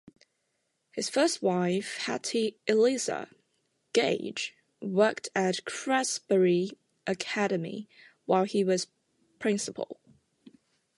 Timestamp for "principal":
9.37-9.99